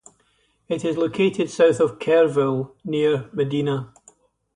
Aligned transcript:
It 0.67 0.83
is 0.83 0.97
located 0.97 1.51
south 1.51 1.79
of 1.79 1.99
Kerrville 1.99 2.71
near 2.83 3.29
Medina. 3.33 3.93